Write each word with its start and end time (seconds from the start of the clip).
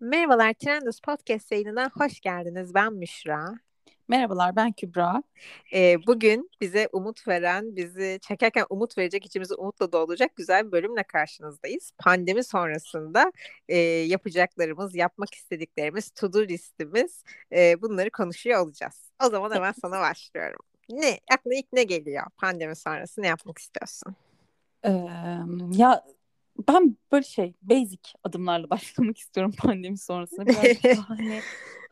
Merhabalar, 0.00 0.52
Trendos 0.54 1.00
Podcast 1.00 1.52
yayınına 1.52 1.90
hoş 1.94 2.20
geldiniz. 2.20 2.74
Ben 2.74 2.92
Müşra. 2.92 3.54
Merhabalar, 4.08 4.56
ben 4.56 4.72
Kübra. 4.72 5.22
Ee, 5.74 6.06
bugün 6.06 6.50
bize 6.60 6.88
umut 6.92 7.28
veren, 7.28 7.76
bizi 7.76 8.18
çekerken 8.22 8.66
umut 8.70 8.98
verecek, 8.98 9.26
içimizi 9.26 9.54
umutla 9.54 9.92
dolduracak 9.92 10.36
güzel 10.36 10.66
bir 10.66 10.72
bölümle 10.72 11.02
karşınızdayız. 11.02 11.92
Pandemi 11.98 12.44
sonrasında 12.44 13.32
e, 13.68 13.78
yapacaklarımız, 13.78 14.94
yapmak 14.94 15.34
istediklerimiz, 15.34 16.10
to-do 16.10 16.42
listimiz 16.42 17.24
e, 17.52 17.82
bunları 17.82 18.10
konuşuyor 18.10 18.60
olacağız. 18.60 19.10
O 19.26 19.30
zaman 19.30 19.54
hemen 19.54 19.72
sana 19.82 20.00
başlıyorum. 20.00 20.60
Ne, 20.88 21.18
aklına 21.32 21.54
ilk 21.54 21.72
ne 21.72 21.82
geliyor 21.82 22.24
pandemi 22.36 22.76
sonrası 22.76 23.22
ne 23.22 23.26
yapmak 23.26 23.58
istiyorsun? 23.58 24.14
Ee, 24.84 24.90
ya 25.72 26.04
ben 26.68 26.96
böyle 27.12 27.24
şey 27.24 27.54
basic 27.62 28.00
adımlarla 28.24 28.70
başlamak 28.70 29.18
istiyorum 29.18 29.54
pandemi 29.58 29.98
sonrasında. 29.98 30.46
Biraz 30.46 30.84
daha 30.84 31.08
hani 31.08 31.40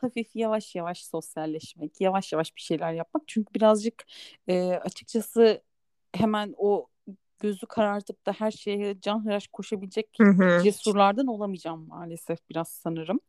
hafif 0.01 0.37
yavaş 0.37 0.75
yavaş 0.75 1.05
sosyalleşmek, 1.05 2.01
yavaş 2.01 2.33
yavaş 2.33 2.57
bir 2.57 2.61
şeyler 2.61 2.93
yapmak. 2.93 3.23
Çünkü 3.27 3.55
birazcık 3.55 4.05
e, 4.49 4.71
açıkçası 4.73 5.63
hemen 6.13 6.55
o 6.57 6.87
gözü 7.39 7.67
karartıp 7.67 8.27
da 8.27 8.33
her 8.33 8.51
şeye 8.51 9.01
can 9.01 9.25
hıraş 9.25 9.47
koşabilecek 9.47 10.19
cesurlardan 10.63 11.27
olamayacağım 11.27 11.89
maalesef 11.89 12.39
biraz 12.51 12.69
sanırım. 12.69 13.21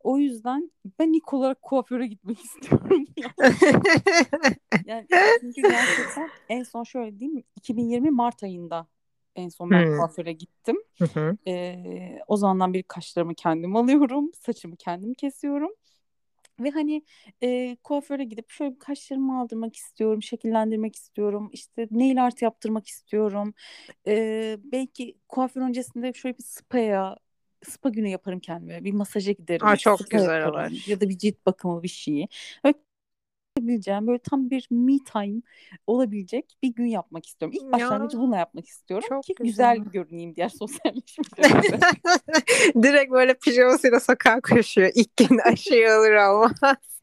O 0.00 0.18
yüzden 0.18 0.70
ben 0.98 1.12
ilk 1.12 1.32
olarak 1.34 1.62
kuaföre 1.62 2.06
gitmek 2.06 2.38
istiyorum. 2.44 3.04
yani 4.86 5.06
çünkü 5.40 5.62
gerçekten 5.62 6.30
en 6.48 6.62
son 6.62 6.84
şöyle 6.84 7.18
diyeyim 7.18 7.44
2020 7.56 8.10
Mart 8.10 8.42
ayında 8.42 8.86
en 9.36 9.48
son 9.48 9.70
ben 9.70 9.86
hmm. 9.86 9.96
kuaföre 9.96 10.32
gittim. 10.32 10.76
Ee, 11.46 12.18
o 12.26 12.36
zamandan 12.36 12.74
beri 12.74 12.82
kaşlarımı 12.82 13.34
kendim 13.34 13.76
alıyorum. 13.76 14.30
Saçımı 14.34 14.76
kendim 14.76 15.14
kesiyorum. 15.14 15.70
Ve 16.60 16.70
hani 16.70 17.02
e, 17.42 17.76
kuaföre 17.82 18.24
gidip 18.24 18.50
şöyle 18.50 18.74
bir 18.74 18.78
kaşlarımı 18.78 19.40
aldırmak 19.40 19.76
istiyorum, 19.76 20.22
şekillendirmek 20.22 20.96
istiyorum, 20.96 21.50
işte 21.52 21.88
nail 21.90 22.24
art 22.24 22.42
yaptırmak 22.42 22.86
istiyorum. 22.86 23.54
E, 24.06 24.56
belki 24.64 25.18
kuaför 25.28 25.60
öncesinde 25.60 26.12
şöyle 26.12 26.38
bir 26.38 26.42
spa'ya, 26.42 27.16
spa 27.64 27.88
günü 27.88 28.08
yaparım 28.08 28.40
kendime, 28.40 28.84
bir 28.84 28.92
masaja 28.92 29.32
giderim. 29.32 29.66
Aa, 29.66 29.76
çok 29.76 30.10
güzel 30.10 30.46
olur. 30.46 30.88
Ya 30.88 31.00
da 31.00 31.08
bir 31.08 31.18
cilt 31.18 31.46
bakımı 31.46 31.82
bir 31.82 31.88
şeyi. 31.88 32.28
Böyle 32.64 32.74
yapabileceğim 33.56 34.06
böyle 34.06 34.18
tam 34.18 34.50
bir 34.50 34.66
me 34.70 34.98
time 35.12 35.40
olabilecek 35.86 36.56
bir 36.62 36.74
gün 36.74 36.86
yapmak 36.86 37.26
istiyorum. 37.26 37.58
İlk 37.60 37.72
başlangıcı 37.72 38.18
bununla 38.18 38.36
yapmak 38.36 38.68
istiyorum 38.68 39.06
Çok 39.08 39.24
ki 39.24 39.34
güzel, 39.38 39.76
güzel 39.76 39.92
görüneyim 39.92 40.36
diğer 40.36 40.48
sosyalleşmede. 40.48 41.80
Direkt 42.82 43.12
böyle 43.12 43.34
pijamasıyla 43.34 44.00
sokağa 44.00 44.40
koşuyor. 44.40 44.90
İlk 44.94 45.16
gün 45.16 45.38
aşıyı 45.38 45.92
alır 45.92 46.12
olmaz. 46.12 46.93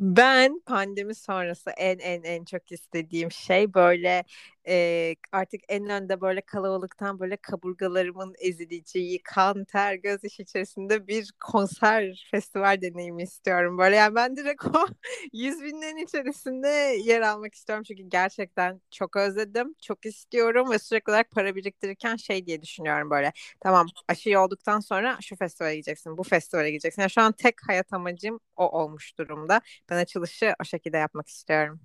Ben 0.00 0.60
pandemi 0.66 1.14
sonrası 1.14 1.70
en 1.70 1.98
en 1.98 2.22
en 2.22 2.44
çok 2.44 2.72
istediğim 2.72 3.30
şey 3.32 3.74
böyle 3.74 4.24
e, 4.68 5.16
artık 5.32 5.60
en 5.68 5.88
önde 5.90 6.20
böyle 6.20 6.40
kalabalıktan 6.40 7.18
böyle 7.20 7.36
kaburgalarımın 7.36 8.34
ezileceği 8.38 9.22
kan 9.22 9.64
ter 9.64 9.94
göz 9.94 10.24
iş 10.24 10.40
içerisinde 10.40 11.06
bir 11.06 11.32
konser 11.40 12.28
festival 12.30 12.80
deneyimi 12.82 13.22
istiyorum. 13.22 13.78
Böyle 13.78 13.96
yani 13.96 14.14
ben 14.14 14.36
direkt 14.36 14.64
o 14.64 14.86
yüz 15.32 15.62
binlerin 15.62 15.96
içerisinde 15.96 16.68
yer 17.04 17.20
almak 17.20 17.54
istiyorum 17.54 17.84
çünkü 17.88 18.02
gerçekten 18.02 18.80
çok 18.90 19.16
özledim, 19.16 19.74
çok 19.82 20.06
istiyorum 20.06 20.70
ve 20.70 20.78
sürekli 20.78 21.10
olarak 21.10 21.30
para 21.30 21.54
biriktirirken 21.54 22.16
şey 22.16 22.46
diye 22.46 22.62
düşünüyorum 22.62 23.10
böyle. 23.10 23.32
Tamam 23.60 23.86
aşı 24.08 24.40
olduktan 24.40 24.80
sonra 24.80 25.18
şu 25.22 25.36
festivale 25.36 25.74
gideceksin, 25.76 26.18
bu 26.18 26.22
festivale 26.22 26.70
gideceksin. 26.70 27.02
Yani 27.02 27.10
şu 27.10 27.20
an 27.22 27.32
tek 27.32 27.54
hayat 27.68 27.92
amacım 27.92 28.40
o 28.56 28.68
olmuş 28.82 29.13
durumda. 29.18 29.60
Ben 29.90 29.96
açılışı 29.96 30.54
o 30.60 30.64
şekilde 30.64 30.96
yapmak 30.96 31.28
istiyorum. 31.28 31.80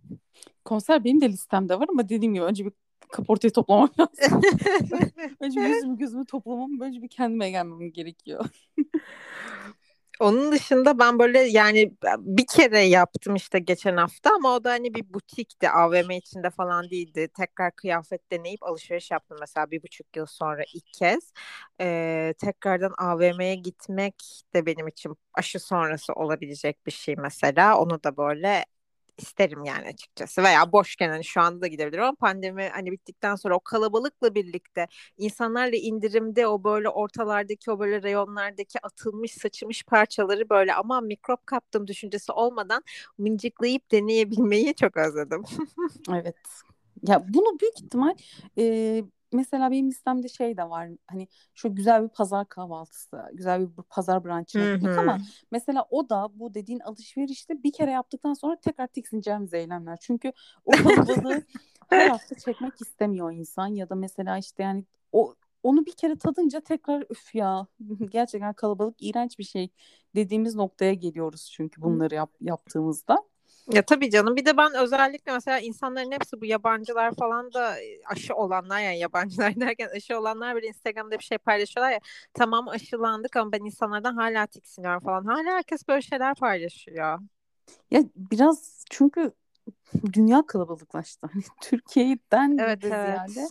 Konser 0.65 1.03
benim 1.03 1.21
de 1.21 1.29
listemde 1.29 1.79
var 1.79 1.85
ama 1.89 2.09
dediğim 2.09 2.33
gibi 2.33 2.43
önce 2.43 2.65
bir 2.65 2.71
kaportayı 3.11 3.53
toplamam 3.53 3.89
lazım. 3.99 4.41
önce 5.39 5.59
yüzümü 5.59 5.97
gözümü 5.97 6.25
toplamam, 6.25 6.81
önce 6.81 7.01
bir 7.01 7.07
kendime 7.07 7.49
gelmem 7.51 7.91
gerekiyor. 7.91 8.45
Onun 10.19 10.51
dışında 10.51 10.99
ben 10.99 11.19
böyle 11.19 11.39
yani 11.39 11.93
bir 12.19 12.45
kere 12.47 12.79
yaptım 12.81 13.35
işte 13.35 13.59
geçen 13.59 13.97
hafta 13.97 14.29
ama 14.35 14.55
o 14.55 14.63
da 14.63 14.69
hani 14.71 14.93
bir 14.93 15.13
butikti 15.13 15.69
AVM 15.69 16.17
içinde 16.17 16.49
falan 16.49 16.89
değildi. 16.89 17.27
Tekrar 17.37 17.71
kıyafet 17.75 18.31
deneyip 18.31 18.63
alışveriş 18.63 19.11
yaptım 19.11 19.37
mesela 19.41 19.71
bir 19.71 19.83
buçuk 19.83 20.15
yıl 20.17 20.25
sonra 20.25 20.63
ilk 20.73 20.93
kez. 20.93 21.33
Ee, 21.81 22.33
tekrardan 22.41 22.93
AVM'ye 22.97 23.55
gitmek 23.55 24.15
de 24.55 24.65
benim 24.65 24.87
için 24.87 25.17
aşı 25.33 25.59
sonrası 25.59 26.13
olabilecek 26.13 26.85
bir 26.85 26.91
şey 26.91 27.15
mesela. 27.15 27.79
Onu 27.79 28.03
da 28.03 28.17
böyle 28.17 28.65
isterim 29.21 29.63
yani 29.65 29.87
açıkçası 29.87 30.43
veya 30.43 30.71
boşken 30.71 31.09
hani 31.09 31.23
şu 31.23 31.41
anda 31.41 31.61
da 31.61 31.67
gidebilirim 31.67 32.03
ama 32.03 32.15
pandemi 32.15 32.69
hani 32.73 32.91
bittikten 32.91 33.35
sonra 33.35 33.55
o 33.55 33.59
kalabalıkla 33.59 34.35
birlikte 34.35 34.87
insanlarla 35.17 35.77
indirimde 35.77 36.47
o 36.47 36.63
böyle 36.63 36.89
ortalardaki 36.89 37.71
o 37.71 37.79
böyle 37.79 38.01
reyonlardaki 38.01 38.79
atılmış 38.83 39.31
saçılmış 39.33 39.83
parçaları 39.83 40.49
böyle 40.49 40.73
ama 40.73 41.01
mikrop 41.01 41.47
kaptım 41.47 41.87
düşüncesi 41.87 42.31
olmadan 42.31 42.83
mıncıklayıp 43.17 43.91
deneyebilmeyi 43.91 44.75
çok 44.75 44.97
özledim. 44.97 45.43
evet. 46.09 46.35
Ya 47.07 47.25
bunu 47.27 47.59
büyük 47.59 47.81
ihtimal 47.81 48.15
e, 48.57 49.03
mesela 49.31 49.71
benim 49.71 49.89
listemde 49.89 50.27
şey 50.29 50.57
de 50.57 50.69
var 50.69 50.89
hani 51.07 51.27
şu 51.55 51.75
güzel 51.75 52.03
bir 52.03 52.09
pazar 52.09 52.49
kahvaltısı, 52.49 53.23
güzel 53.33 53.61
bir 53.61 53.83
pazar 53.89 54.23
brunch'ı 54.23 54.59
yapmak 54.59 54.97
ama 54.97 55.17
mesela 55.51 55.85
o 55.89 56.09
da 56.09 56.27
bu 56.33 56.53
dediğin 56.53 56.79
alışverişte 56.79 57.63
bir 57.63 57.71
kere 57.71 57.91
yaptıktan 57.91 58.33
sonra 58.33 58.55
tekrar 58.55 58.87
tiksineceğimiz 58.87 59.53
eylemler. 59.53 59.97
Çünkü 60.01 60.31
o 60.65 60.71
kalabalığı 60.71 61.43
her 61.89 62.09
hafta 62.09 62.35
çekmek 62.35 62.81
istemiyor 62.81 63.31
insan 63.31 63.67
ya 63.67 63.89
da 63.89 63.95
mesela 63.95 64.37
işte 64.37 64.63
yani 64.63 64.85
o 65.11 65.35
onu 65.63 65.85
bir 65.85 65.91
kere 65.91 66.17
tadınca 66.17 66.61
tekrar 66.61 67.03
üf 67.09 67.35
ya 67.35 67.67
gerçekten 68.09 68.53
kalabalık 68.53 68.95
iğrenç 68.99 69.39
bir 69.39 69.43
şey 69.43 69.69
dediğimiz 70.15 70.55
noktaya 70.55 70.93
geliyoruz 70.93 71.51
çünkü 71.53 71.81
bunları 71.81 72.15
yap, 72.15 72.31
yaptığımızda. 72.41 73.23
Ya 73.73 73.81
tabii 73.81 74.09
canım. 74.09 74.35
Bir 74.35 74.45
de 74.45 74.57
ben 74.57 74.73
özellikle 74.73 75.31
mesela 75.31 75.59
insanların 75.59 76.11
hepsi 76.11 76.41
bu 76.41 76.45
yabancılar 76.45 77.15
falan 77.15 77.53
da 77.53 77.75
aşı 78.05 78.35
olanlar 78.35 78.79
yani 78.79 78.99
yabancılar 78.99 79.55
derken 79.59 79.89
aşı 79.95 80.19
olanlar 80.19 80.55
bir 80.55 80.63
Instagram'da 80.63 81.19
bir 81.19 81.23
şey 81.23 81.37
paylaşıyorlar 81.37 81.91
ya 81.91 81.99
tamam 82.33 82.67
aşılandık 82.67 83.35
ama 83.35 83.51
ben 83.51 83.65
insanlardan 83.65 84.15
hala 84.15 84.47
tiksiniyorum 84.47 84.99
falan. 84.99 85.25
Hala 85.25 85.51
herkes 85.51 85.87
böyle 85.87 86.01
şeyler 86.01 86.35
paylaşıyor. 86.35 87.19
Ya 87.91 88.03
biraz 88.15 88.85
çünkü 88.89 89.31
dünya 90.13 90.45
kalabalıklaştı. 90.47 91.29
Hani 91.33 91.43
Türkiye'den 91.61 92.57
evet, 92.57 92.81
de 92.81 92.87
evet. 92.87 93.31
ziyade 93.31 93.49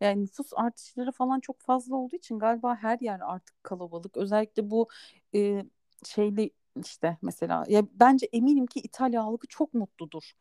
yani 0.00 0.22
nüfus 0.22 0.52
artışları 0.54 1.12
falan 1.12 1.40
çok 1.40 1.60
fazla 1.60 1.96
olduğu 1.96 2.16
için 2.16 2.38
galiba 2.38 2.76
her 2.76 2.98
yer 3.00 3.20
artık 3.22 3.64
kalabalık. 3.64 4.16
Özellikle 4.16 4.70
bu 4.70 4.88
e, 5.34 5.64
şeyli 6.04 6.50
işte 6.84 7.16
mesela 7.22 7.64
ya 7.68 7.82
bence 7.92 8.26
eminim 8.32 8.66
ki 8.66 8.80
İtalya 8.80 9.24
halkı 9.24 9.46
çok 9.46 9.74
mutludur. 9.74 10.32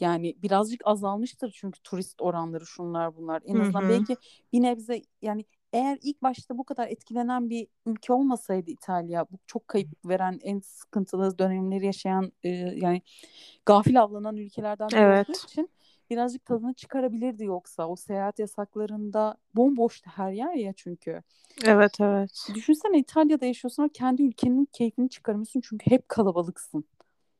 Yani 0.00 0.36
birazcık 0.42 0.80
azalmıştır 0.84 1.52
çünkü 1.56 1.80
turist 1.80 2.22
oranları 2.22 2.66
şunlar 2.66 3.16
bunlar. 3.16 3.42
En 3.46 3.60
azından 3.60 3.82
Hı-hı. 3.82 3.88
belki 3.88 4.16
bir 4.52 4.62
nebze 4.62 5.02
yani 5.22 5.44
eğer 5.72 5.98
ilk 6.02 6.22
başta 6.22 6.58
bu 6.58 6.64
kadar 6.64 6.88
etkilenen 6.88 7.50
bir 7.50 7.66
ülke 7.86 8.12
olmasaydı 8.12 8.70
İtalya, 8.70 9.26
bu 9.30 9.38
çok 9.46 9.68
kayıp 9.68 9.88
veren 10.04 10.38
en 10.42 10.60
sıkıntılı 10.60 11.38
dönemleri 11.38 11.86
yaşayan 11.86 12.32
e, 12.42 12.48
yani 12.48 13.02
gafil 13.66 14.02
avlanan 14.02 14.36
ülkelerden 14.36 14.88
biri 14.88 14.98
evet. 14.98 15.28
olduğu 15.28 15.38
için 15.38 15.70
birazcık 16.10 16.44
tadını 16.44 16.74
çıkarabilirdi 16.74 17.44
yoksa 17.44 17.88
o 17.88 17.96
seyahat 17.96 18.38
yasaklarında 18.38 19.36
bomboştu 19.54 20.10
her 20.14 20.32
yer 20.32 20.54
ya 20.54 20.72
çünkü. 20.72 21.22
Evet 21.64 22.00
evet. 22.00 22.48
Düşünsene 22.54 22.98
İtalya'da 22.98 23.46
yaşıyorsun 23.46 23.82
ama 23.82 23.90
kendi 23.92 24.22
ülkenin 24.22 24.64
keyfini 24.72 25.10
çıkarmıyorsun 25.10 25.60
çünkü 25.60 25.90
hep 25.90 26.08
kalabalıksın. 26.08 26.84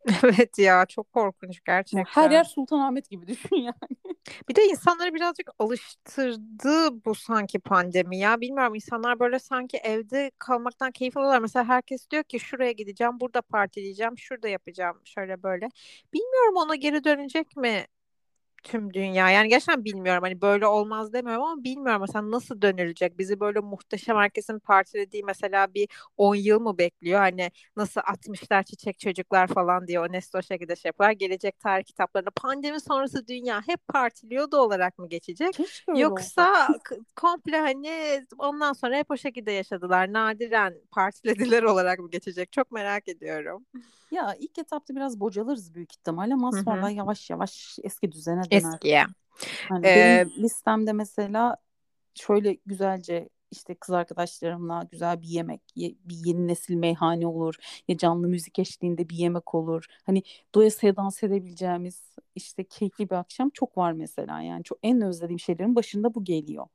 Evet 0.24 0.58
ya 0.58 0.86
çok 0.86 1.12
korkunç 1.12 1.60
gerçekten. 1.66 2.04
Her 2.04 2.30
yer 2.30 2.44
Sultanahmet 2.44 3.10
gibi 3.10 3.26
düşün 3.26 3.56
yani. 3.56 4.14
Bir 4.48 4.54
de 4.54 4.64
insanları 4.64 5.14
birazcık 5.14 5.50
alıştırdı 5.58 7.04
bu 7.04 7.14
sanki 7.14 7.58
pandemi 7.58 8.18
ya. 8.18 8.40
Bilmiyorum 8.40 8.74
insanlar 8.74 9.20
böyle 9.20 9.38
sanki 9.38 9.76
evde 9.76 10.30
kalmaktan 10.38 10.90
keyif 10.90 11.16
alıyorlar. 11.16 11.40
Mesela 11.40 11.64
herkes 11.64 12.10
diyor 12.10 12.22
ki 12.22 12.40
şuraya 12.40 12.72
gideceğim, 12.72 13.20
burada 13.20 13.42
partileyeceğim, 13.42 14.18
şurada 14.18 14.48
yapacağım 14.48 15.00
şöyle 15.04 15.42
böyle. 15.42 15.68
Bilmiyorum 16.14 16.56
ona 16.56 16.74
geri 16.74 17.04
dönecek 17.04 17.56
mi 17.56 17.86
tüm 18.64 18.94
dünya. 18.94 19.30
Yani 19.30 19.48
gerçekten 19.48 19.84
bilmiyorum. 19.84 20.22
Hani 20.22 20.40
böyle 20.40 20.66
olmaz 20.66 21.12
demiyorum 21.12 21.42
ama 21.44 21.64
bilmiyorum 21.64 22.00
mesela 22.00 22.30
nasıl 22.30 22.62
dönülecek? 22.62 23.18
Bizi 23.18 23.40
böyle 23.40 23.60
muhteşem 23.60 24.16
herkesin 24.16 24.58
partilediği 24.58 25.24
mesela 25.24 25.74
bir 25.74 25.88
10 26.16 26.34
yıl 26.34 26.60
mı 26.60 26.78
bekliyor? 26.78 27.18
Hani 27.20 27.50
nasıl 27.76 28.00
60'lar 28.00 28.62
çiçek 28.62 28.98
çocuklar 28.98 29.46
falan 29.46 29.86
diye 29.86 30.00
o 30.00 30.12
Nestor 30.12 30.42
şekilde 30.42 30.76
şey 30.76 30.88
yapar. 30.88 31.10
Gelecek 31.10 31.58
tarih 31.60 31.84
kitaplarında 31.84 32.30
pandemi 32.30 32.80
sonrası 32.80 33.26
dünya 33.28 33.62
hep 33.66 33.88
partiliyordu 33.88 34.56
olarak 34.56 34.98
mı 34.98 35.08
geçecek? 35.08 35.58
Yoksa 35.94 36.68
komple 37.16 37.60
hani 37.60 38.26
ondan 38.38 38.72
sonra 38.72 38.96
hep 38.96 39.10
o 39.10 39.16
şekilde 39.16 39.52
yaşadılar. 39.52 40.12
Nadiren 40.12 40.74
partilediler 40.90 41.62
olarak 41.72 41.98
mı 41.98 42.10
geçecek? 42.10 42.52
Çok 42.52 42.72
merak 42.72 43.08
ediyorum. 43.08 43.64
Ya 44.14 44.34
ilk 44.38 44.58
etapta 44.58 44.94
biraz 44.96 45.20
bocalırız 45.20 45.74
büyük 45.74 45.92
ihtimalle 45.92 46.34
ama 46.34 46.52
sonra 46.52 46.90
yavaş 46.90 47.30
yavaş 47.30 47.78
eski 47.82 48.12
düzene 48.12 48.42
döner. 48.42 48.74
Eskiye. 48.74 49.06
Hani 49.68 49.86
Ee, 49.86 49.94
benim 50.26 50.44
listemde 50.44 50.92
mesela 50.92 51.56
şöyle 52.14 52.58
güzelce 52.66 53.28
işte 53.50 53.74
kız 53.74 53.94
arkadaşlarımla 53.94 54.88
güzel 54.92 55.22
bir 55.22 55.28
yemek, 55.28 55.62
ye- 55.76 55.94
bir 56.04 56.16
yeni 56.26 56.48
nesil 56.48 56.74
meyhane 56.74 57.26
olur 57.26 57.54
ya 57.88 57.96
canlı 57.98 58.28
müzik 58.28 58.58
eşliğinde 58.58 59.08
bir 59.08 59.16
yemek 59.16 59.54
olur. 59.54 59.84
Hani 60.06 60.22
doyasıya 60.54 60.96
dans 60.96 61.22
edebileceğimiz 61.22 62.02
işte 62.34 62.64
keyifli 62.64 63.10
bir 63.10 63.14
akşam 63.14 63.50
çok 63.50 63.78
var 63.78 63.92
mesela 63.92 64.40
yani 64.42 64.64
çok 64.64 64.78
en 64.82 65.00
özlediğim 65.00 65.40
şeylerin 65.40 65.74
başında 65.74 66.14
bu 66.14 66.24
geliyor. 66.24 66.66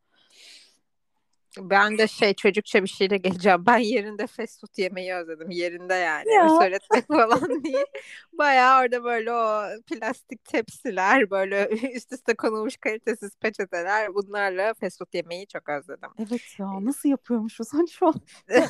Ben 1.62 1.98
de 1.98 2.08
şey 2.08 2.34
çocukça 2.34 2.84
bir 2.84 2.88
şeyle 2.88 3.18
geleceğim. 3.18 3.66
Ben 3.66 3.78
yerinde 3.78 4.28
fast 4.28 4.62
food 4.62 4.78
yemeyi 4.78 5.14
özledim. 5.14 5.50
Yerinde 5.50 5.94
yani. 5.94 6.34
Ya. 6.34 6.50
Söyletmek 6.50 7.08
falan 7.08 7.64
değil. 7.64 7.86
Bayağı 8.34 8.82
orada 8.82 9.04
böyle 9.04 9.34
o 9.34 9.64
plastik 9.88 10.46
tepsiler, 10.46 11.30
böyle 11.30 11.70
üst 11.96 12.14
üste 12.14 12.36
konulmuş 12.36 12.78
kalitesiz 12.78 13.36
peçeteler. 13.36 14.14
Bunlarla 14.14 14.74
fast 14.74 15.00
food 15.00 15.14
yemeyi 15.14 15.48
çok 15.48 15.70
özledim. 15.70 16.10
Evet 16.20 16.60
ya 16.60 16.86
nasıl 16.86 17.10
yapıyormuşuz 17.10 17.68
hani 17.74 17.90
şu 17.90 18.08
an 18.08 18.14
ya 18.50 18.70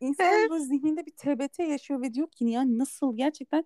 insan, 0.00 0.50
böyle 0.50 0.64
zihninde 0.64 1.06
bir 1.06 1.12
TBT 1.12 1.58
yaşıyor 1.58 2.02
ve 2.02 2.14
diyor 2.14 2.30
ki 2.30 2.44
yani 2.44 2.78
nasıl 2.78 3.16
gerçekten 3.16 3.64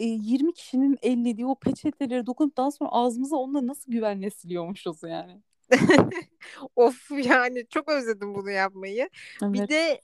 e, 0.00 0.04
20 0.04 0.54
kişinin 0.54 0.98
ellediği 1.02 1.46
o 1.46 1.54
peçeteleri 1.58 2.26
dokunup 2.26 2.56
daha 2.56 2.70
sonra 2.70 2.90
ağzımıza 2.90 3.36
onunla 3.36 3.66
nasıl 3.66 3.92
güvenle 3.92 4.30
siliyormuşuz 4.30 5.02
yani. 5.02 5.42
Of 6.76 7.10
yani 7.10 7.66
çok 7.68 7.88
özledim 7.88 8.34
bunu 8.34 8.50
yapmayı. 8.50 9.10
Bir 9.52 9.58
Evet. 9.58 9.68
de 9.68 10.00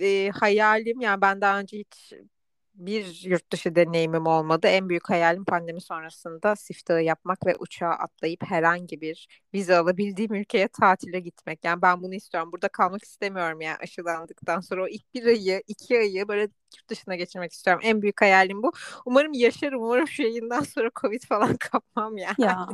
e, 0.00 0.30
hayalim 0.30 1.00
yani 1.00 1.20
ben 1.20 1.40
daha 1.40 1.60
önce 1.60 1.78
hiç 1.78 2.12
bir 2.78 3.20
yurt 3.24 3.52
dışı 3.52 3.74
deneyimim 3.74 4.26
olmadı. 4.26 4.66
En 4.66 4.88
büyük 4.88 5.10
hayalim 5.10 5.44
pandemi 5.44 5.80
sonrasında 5.80 6.56
siftahı 6.56 7.00
yapmak 7.02 7.46
ve 7.46 7.56
uçağa 7.56 7.88
atlayıp 7.90 8.42
herhangi 8.44 9.00
bir 9.00 9.28
vize 9.54 9.76
alabildiğim 9.76 10.34
ülkeye 10.34 10.68
tatile 10.68 11.20
gitmek. 11.20 11.64
Yani 11.64 11.82
ben 11.82 12.02
bunu 12.02 12.14
istiyorum. 12.14 12.52
Burada 12.52 12.68
kalmak 12.68 13.04
istemiyorum 13.04 13.60
yani 13.60 13.76
aşılandıktan 13.82 14.60
sonra 14.60 14.84
o 14.84 14.88
ilk 14.88 15.14
bir 15.14 15.26
ayı, 15.26 15.62
iki 15.66 15.98
ayı 15.98 16.28
böyle 16.28 16.42
yurt 16.42 16.88
dışına 16.90 17.16
geçirmek 17.16 17.52
istiyorum. 17.52 17.82
En 17.84 18.02
büyük 18.02 18.20
hayalim 18.20 18.62
bu. 18.62 18.72
Umarım 19.06 19.32
yaşarım. 19.32 19.82
Umarım 19.82 20.08
şu 20.08 20.22
yayından 20.22 20.60
sonra 20.60 20.90
Covid 21.00 21.22
falan 21.28 21.56
kapmam 21.60 22.16
yani. 22.16 22.34
Ya 22.38 22.66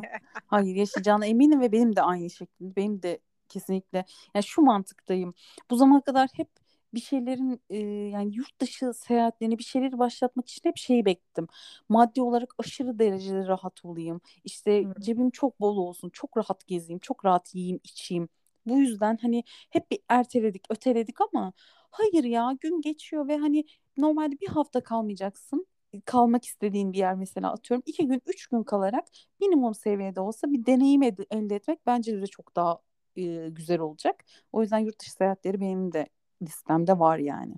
hayır 0.47 0.77
yaşayacağına 0.77 1.27
eminim 1.27 1.61
ve 1.61 1.73
benim 1.73 1.97
de 1.97 2.03
aynı 2.03 2.31
şekilde. 2.31 2.77
Benim 2.77 3.03
de 3.03 3.19
kesinlikle 3.49 4.05
yani 4.35 4.45
şu 4.45 4.63
mantıktayım. 4.63 5.35
Bu 5.71 5.77
zamana 5.77 6.01
kadar 6.01 6.29
hep 6.35 6.49
bir 6.95 7.01
şeylerin 7.01 7.61
e, 7.71 7.77
yani 8.11 8.35
yurt 8.37 8.61
dışı 8.61 8.93
seyahatlerini 8.95 9.59
bir 9.59 9.65
şeyleri 9.65 9.99
başlatmak 9.99 10.49
için 10.49 10.69
hep 10.69 10.77
şeyi 10.77 11.05
bekledim. 11.05 11.47
Maddi 11.89 12.23
olarak 12.23 12.55
aşırı 12.59 12.99
derecede 12.99 13.47
rahat 13.47 13.85
olayım. 13.85 14.21
İşte 14.45 14.83
Hı. 14.85 14.95
cebim 15.01 15.31
çok 15.31 15.61
bol 15.61 15.77
olsun. 15.77 16.11
Çok 16.11 16.37
rahat 16.37 16.67
gezeyim. 16.67 16.99
Çok 16.99 17.25
rahat 17.25 17.55
yiyeyim, 17.55 17.81
içeyim. 17.85 18.29
Bu 18.67 18.79
yüzden 18.79 19.19
hani 19.23 19.45
hep 19.71 19.91
bir 19.91 19.99
erteledik, 20.09 20.67
öteledik 20.71 21.21
ama 21.21 21.53
hayır 21.91 22.25
ya 22.25 22.57
gün 22.61 22.81
geçiyor 22.81 23.29
ve 23.29 23.37
hani 23.37 23.65
normalde 23.97 24.41
bir 24.41 24.49
hafta 24.49 24.81
kalmayacaksın. 24.83 25.67
Kalmak 26.05 26.45
istediğin 26.45 26.93
bir 26.93 26.99
yer 26.99 27.15
mesela 27.15 27.53
atıyorum. 27.53 27.83
iki 27.87 28.07
gün, 28.07 28.23
üç 28.27 28.47
gün 28.47 28.63
kalarak 28.65 29.05
minimum 29.41 29.75
seviyede 29.75 30.21
olsa 30.21 30.53
bir 30.53 30.67
deneyim 30.67 31.03
ed- 31.03 31.27
elde 31.31 31.55
etmek 31.57 31.87
bence 31.87 32.21
de 32.23 32.27
çok 32.27 32.57
daha 32.57 32.79
e, 33.17 33.49
güzel 33.49 33.81
olacak. 33.81 34.25
O 34.53 34.63
yüzden 34.63 34.79
yurt 34.79 35.01
dışı 35.01 35.13
seyahatleri 35.13 35.61
benim 35.61 35.93
de 35.93 36.09
listemde 36.43 36.99
var 36.99 37.19
yani. 37.19 37.55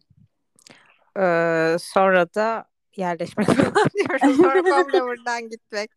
Ee, 1.18 1.76
sonra 1.80 2.34
da 2.34 2.64
yerleşmek 2.98 3.46
falan 3.56 3.88
diyorum. 3.94 4.42
Komple 4.64 5.02
buradan 5.02 5.48
gitmek. 5.48 5.90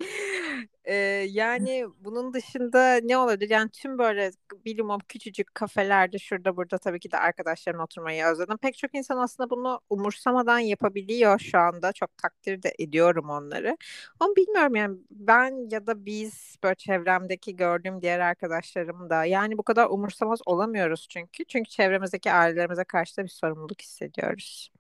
Ee, 0.86 0.96
yani 1.30 1.86
bunun 2.00 2.34
dışında 2.34 3.00
ne 3.04 3.18
olabilir? 3.18 3.50
Yani 3.50 3.70
tüm 3.70 3.98
böyle 3.98 4.32
bilimum 4.66 5.00
küçücük 5.08 5.56
kafelerde 5.56 6.20
şurada 6.20 6.58
burada 6.58 6.78
tabii 6.78 7.00
ki 7.00 7.12
de 7.12 7.18
arkadaşlarımla 7.18 7.84
oturmayı 7.84 8.26
özledim. 8.26 8.58
Pek 8.58 8.78
çok 8.78 8.96
insan 8.96 9.18
aslında 9.18 9.50
bunu 9.50 9.80
umursamadan 9.90 10.60
yapabiliyor 10.60 11.40
şu 11.40 11.60
anda. 11.60 11.94
Çok 11.94 12.18
takdir 12.18 12.64
de 12.64 12.74
ediyorum 12.80 13.30
onları. 13.30 13.78
Ama 14.20 14.36
bilmiyorum 14.36 14.76
yani 14.76 14.98
ben 15.12 15.70
ya 15.72 15.88
da 15.88 16.06
biz 16.06 16.56
böyle 16.64 16.76
çevremdeki 16.76 17.56
gördüğüm 17.56 18.02
diğer 18.02 18.20
arkadaşlarım 18.20 19.10
da 19.10 19.26
yani 19.26 19.58
bu 19.58 19.64
kadar 19.64 19.88
umursamaz 19.90 20.40
olamıyoruz 20.46 21.08
çünkü. 21.10 21.46
Çünkü 21.46 21.70
çevremizdeki 21.70 22.32
ailelerimize 22.32 22.84
karşı 22.84 23.18
da 23.18 23.24
bir 23.24 23.30
sorumluluk 23.30 23.82
hissediyoruz. 23.82 24.72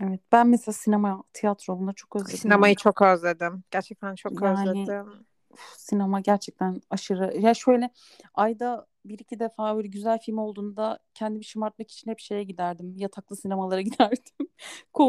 Evet, 0.00 0.20
ben 0.32 0.48
mesela 0.48 0.72
sinema, 0.72 1.22
tiyatro 1.32 1.78
bunları 1.78 1.94
çok 1.94 2.16
özledim. 2.16 2.38
Sinemayı 2.38 2.76
çok 2.76 3.02
özledim. 3.02 3.64
Gerçekten 3.70 4.14
çok 4.14 4.42
Yani 4.42 4.70
özledim. 4.70 5.06
Uf, 5.50 5.74
sinema 5.78 6.20
gerçekten 6.20 6.80
aşırı. 6.90 7.38
Ya 7.40 7.54
şöyle 7.54 7.90
ayda 8.34 8.86
bir 9.04 9.18
iki 9.18 9.38
defa 9.40 9.76
böyle 9.76 9.88
güzel 9.88 10.18
film 10.18 10.38
olduğunda 10.38 10.98
kendimi 11.14 11.44
şımartmak 11.44 11.90
için 11.90 12.10
hep 12.10 12.18
şeye 12.18 12.44
giderdim. 12.44 12.94
Yataklı 12.96 13.36
sinemalara 13.36 13.80
giderdim. 13.90 14.48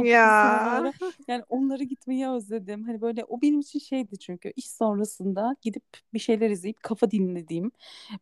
Ya. 0.05 0.41
sinemalara. 0.41 0.93
Yani 1.27 1.43
onlara 1.49 1.83
gitmeyi 1.83 2.29
özledim. 2.29 2.83
Hani 2.83 3.01
böyle 3.01 3.23
o 3.25 3.41
benim 3.41 3.59
için 3.59 3.79
şeydi 3.79 4.19
çünkü 4.19 4.53
iş 4.55 4.71
sonrasında 4.71 5.55
gidip 5.61 5.83
bir 6.13 6.19
şeyler 6.19 6.49
izleyip 6.49 6.83
kafa 6.83 7.11
dinlediğim 7.11 7.71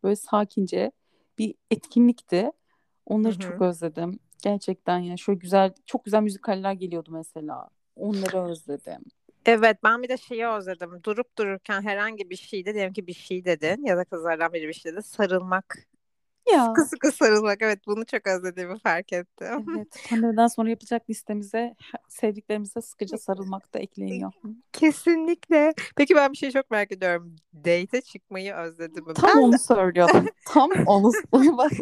böyle 0.02 0.16
sakince 0.16 0.92
bir 1.38 1.54
etkinlikti. 1.70 2.52
Onları 3.06 3.34
Hı 3.34 3.38
çok 3.38 3.62
özledim. 3.62 4.18
Gerçekten 4.42 4.98
yani 4.98 5.18
şöyle 5.18 5.38
güzel 5.38 5.72
çok 5.86 6.04
güzel 6.04 6.22
müzikaller 6.22 6.72
geliyordu 6.72 7.10
mesela. 7.12 7.68
Onları 7.96 8.42
özledim. 8.42 9.00
Evet 9.46 9.76
ben 9.84 10.02
bir 10.02 10.08
de 10.08 10.16
şeyi 10.16 10.46
özledim. 10.46 11.00
Durup 11.04 11.38
dururken 11.38 11.82
herhangi 11.82 12.30
bir 12.30 12.36
şeyde 12.36 12.74
diyelim 12.74 12.92
ki 12.92 13.06
bir 13.06 13.14
şey 13.14 13.44
dedin 13.44 13.84
ya 13.84 13.96
da 13.96 14.04
kızlardan 14.04 14.52
biri 14.52 14.68
bir 14.68 14.72
şey 14.72 14.92
dedi. 14.92 15.02
Sarılmak. 15.02 15.78
Ya. 16.52 16.66
Sıkı 16.66 16.84
sıkı 16.84 17.12
sarılmak. 17.12 17.62
Evet 17.62 17.86
bunu 17.86 18.04
çok 18.06 18.26
özlediğimi 18.26 18.78
fark 18.78 19.12
ettim. 19.12 19.66
Evet, 19.76 19.88
pandemiden 20.10 20.46
sonra 20.46 20.70
yapacak 20.70 21.10
listemize 21.10 21.74
sevdiklerimize 22.08 22.80
sıkıca 22.80 23.18
sarılmak 23.18 23.74
da 23.74 23.78
ekleniyor. 23.78 24.32
Kesinlikle. 24.72 25.74
Peki 25.96 26.16
ben 26.16 26.32
bir 26.32 26.36
şey 26.36 26.50
çok 26.50 26.70
merak 26.70 26.92
ediyorum. 26.92 27.36
Date'e 27.54 28.00
çıkmayı 28.00 28.54
özledim? 28.54 29.04
Tam 29.14 29.30
Ben 29.30 29.42
onu 29.42 29.58
söylüyordum. 29.58 30.26
Tam 30.46 30.70
onu 30.86 31.12
bak. 31.32 31.72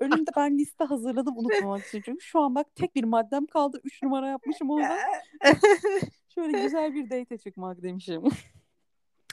Önümde 0.00 0.30
ben 0.36 0.58
liste 0.58 0.84
hazırladım 0.84 1.38
unutmamak 1.38 1.86
için. 1.86 2.02
Çünkü 2.04 2.20
şu 2.20 2.40
an 2.40 2.54
bak 2.54 2.66
tek 2.74 2.94
bir 2.94 3.04
maddem 3.04 3.46
kaldı. 3.46 3.80
Üç 3.84 4.02
numara 4.02 4.28
yapmışım 4.28 4.70
orada. 4.70 4.98
Şöyle 6.34 6.62
güzel 6.62 6.94
bir 6.94 7.10
date 7.10 7.38
çıkmak 7.38 7.82
demişim. 7.82 8.22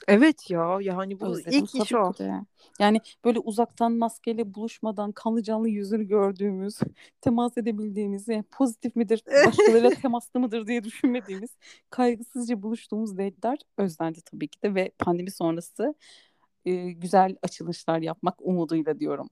Evet 0.08 0.50
ya 0.50 0.78
yani 0.80 1.20
bu 1.20 1.26
Özledim 1.26 1.64
ilk 1.64 1.74
iş 1.74 1.92
o. 1.92 2.14
de. 2.18 2.32
Yani 2.78 3.00
böyle 3.24 3.38
uzaktan 3.38 3.92
maskeyle 3.92 4.54
buluşmadan 4.54 5.12
kanlı 5.12 5.42
canlı 5.42 5.68
yüzünü 5.68 6.04
gördüğümüz, 6.04 6.78
temas 7.20 7.58
edebildiğimiz, 7.58 8.28
yani 8.28 8.44
pozitif 8.50 8.96
midir, 8.96 9.22
başkalarıyla 9.46 9.90
temaslı 10.02 10.40
mıdır 10.40 10.66
diye 10.66 10.84
düşünmediğimiz, 10.84 11.50
kaygısızca 11.90 12.62
buluştuğumuz 12.62 13.18
date'ler 13.18 13.58
özlendi 13.78 14.20
tabii 14.20 14.48
ki 14.48 14.62
de 14.62 14.74
ve 14.74 14.90
pandemi 14.98 15.30
sonrası 15.30 15.94
e, 16.64 16.92
güzel 16.92 17.36
açılışlar 17.42 17.98
yapmak 17.98 18.34
umuduyla 18.40 18.98
diyorum. 18.98 19.28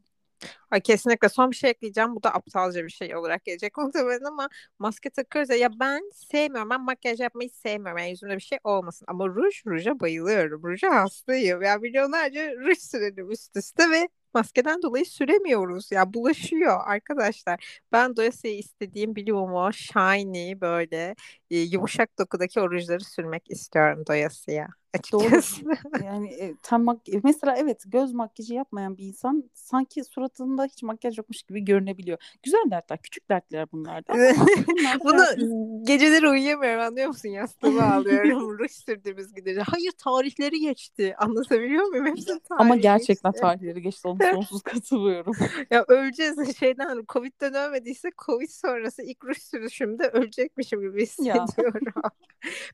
Ay 0.71 0.81
kesinlikle 0.81 1.29
son 1.29 1.51
bir 1.51 1.57
şey 1.57 1.71
ekleyeceğim. 1.71 2.17
Bu 2.17 2.23
da 2.23 2.35
aptalca 2.35 2.85
bir 2.85 2.91
şey 2.91 3.17
olarak 3.17 3.45
gelecek 3.45 3.77
muhtemelen 3.79 4.25
ama 4.25 4.49
maske 4.79 5.11
takıyoruz 5.11 5.51
ya. 5.51 5.57
Ya 5.57 5.71
ben 5.81 6.11
sevmiyorum. 6.15 6.71
Ben 6.71 6.81
makyaj 6.81 7.21
yapmayı 7.21 7.51
sevmiyorum. 7.51 7.99
Yani 7.99 8.11
yüzümde 8.11 8.37
bir 8.37 8.41
şey 8.41 8.59
olmasın. 8.65 9.05
Ama 9.09 9.27
ruj, 9.29 9.63
ruja 9.67 10.01
bayılıyorum. 10.01 10.63
Ruja 10.63 10.95
hastayım. 10.95 11.63
Ya 11.63 11.77
milyonlarca 11.79 12.53
ruj 12.57 12.79
sürerim 12.79 13.31
üst 13.31 13.57
üste 13.57 13.91
ve 13.91 14.09
maskeden 14.35 14.83
dolayı 14.83 15.07
süremiyoruz. 15.07 15.93
Ya 15.93 16.15
bulaşıyor 16.15 16.81
arkadaşlar. 16.87 17.81
Ben 17.93 18.17
doyasıya 18.17 18.55
istediğim 18.55 19.17
Blumo 19.17 19.73
Shiny 19.73 20.61
böyle 20.61 21.15
e, 21.51 21.59
yumuşak 21.59 22.19
dokudaki 22.19 22.61
orujları 22.61 23.05
sürmek 23.05 23.51
istiyorum 23.51 24.05
doyasıya. 24.09 24.69
Açıkçası. 24.95 25.65
Doğru. 25.65 25.75
Yani 26.05 26.29
e, 26.29 26.55
tam 26.63 26.85
mak 26.85 27.01
mesela 27.25 27.57
evet 27.57 27.83
göz 27.87 28.13
makyajı 28.13 28.55
yapmayan 28.55 28.97
bir 28.97 29.05
insan 29.05 29.51
sanki 29.55 30.05
suratında 30.05 30.65
hiç 30.65 30.83
makyaj 30.83 31.19
yokmuş 31.19 31.43
gibi 31.43 31.65
görünebiliyor. 31.65 32.19
Güzel 32.43 32.71
dertler, 32.71 32.99
küçük 33.03 33.29
dertler 33.29 33.73
bunlar 33.73 34.07
da. 34.07 34.13
Bunu 35.05 35.13
hayatımızın- 35.13 35.85
geceleri 35.87 36.29
uyuyamıyorum 36.29 36.83
anlıyor 36.83 37.09
musun? 37.09 37.29
Yastığıma 37.29 37.83
alıyorum. 37.83 38.59
Ruj 38.59 38.71
sürdüğümüz 38.71 39.35
gidince. 39.35 39.61
Hayır 39.61 39.93
tarihleri 39.99 40.61
geçti. 40.61 41.15
Anlatabiliyor 41.19 41.85
muyum? 41.85 42.07
Hepsinin 42.07 42.39
tarihi 42.39 42.61
Ama 42.63 42.77
gerçekten 42.77 43.33
geçti. 43.33 43.43
tarihleri 43.43 43.83
geçti 43.83 44.09
onu 44.09 44.19
sonsuz 44.33 44.63
katılıyorum. 44.63 45.35
Ya 45.71 45.85
öleceğiz 45.89 46.57
şeyden 46.59 47.05
Covid'den 47.09 47.55
ölmediyse 47.55 48.11
Covid 48.27 48.49
sonrası 48.49 49.03
ilk 49.03 49.25
ruj 49.25 49.39
sürüşümde 49.39 50.09
ölecekmişim 50.09 50.81
gibi 50.81 51.03
hissediyorum. 51.03 51.93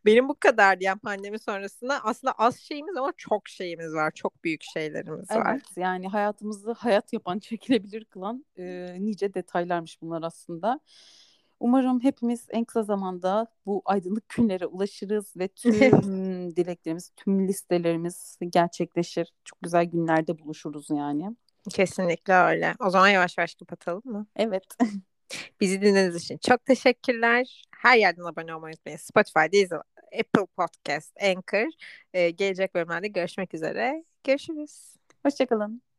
Benim 0.07 0.28
bu 0.28 0.35
kadar 0.35 0.78
yani 0.80 0.99
pandemi 0.99 1.38
sonrasında 1.38 2.04
aslında 2.04 2.33
az 2.33 2.61
şeyimiz 2.61 2.97
ama 2.97 3.12
çok 3.16 3.49
şeyimiz 3.49 3.95
var. 3.95 4.11
Çok 4.14 4.45
büyük 4.45 4.62
şeylerimiz 4.62 5.30
var. 5.30 5.50
Evet 5.50 5.62
yani 5.76 6.09
hayatımızı 6.09 6.73
hayat 6.73 7.12
yapan, 7.12 7.38
çekilebilir 7.38 8.04
kılan 8.04 8.45
e, 8.59 8.97
nice 9.00 9.35
detaylarmış 9.35 10.02
bunlar 10.02 10.23
aslında. 10.23 10.80
Umarım 11.61 12.00
hepimiz 12.00 12.47
en 12.50 12.64
kısa 12.64 12.83
zamanda 12.83 13.47
bu 13.66 13.83
aydınlık 13.85 14.28
günlere 14.28 14.66
ulaşırız 14.66 15.37
ve 15.37 15.49
tüm 15.49 15.73
dileklerimiz, 16.57 17.11
tüm 17.16 17.49
listelerimiz 17.49 18.38
gerçekleşir. 18.49 19.33
Çok 19.45 19.62
güzel 19.62 19.85
günlerde 19.85 20.38
buluşuruz 20.38 20.87
yani. 20.90 21.37
Kesinlikle 21.71 22.35
öyle. 22.35 22.75
O 22.80 22.90
zaman 22.90 23.09
yavaş 23.09 23.38
yavaş 23.38 23.54
kapatalım 23.54 24.02
mı? 24.04 24.26
Evet. 24.37 24.64
Bizi 25.61 25.83
dinlediğiniz 25.83 26.16
için 26.16 26.38
çok 26.38 26.64
teşekkürler. 26.64 27.62
Her 27.80 27.96
yerden 27.99 28.25
abone 28.25 28.54
olmayı 28.54 28.75
unutmayın. 28.75 28.99
Spotify, 28.99 29.52
Deezer, 29.52 29.80
Apple 30.20 30.46
Podcast, 30.56 31.22
Anchor. 31.22 31.72
Ee, 32.14 32.30
gelecek 32.30 32.75
bölümlerde 32.75 33.08
görüşmek 33.08 33.54
üzere. 33.54 34.04
Görüşürüz. 34.25 34.96
Hoşçakalın. 35.25 35.89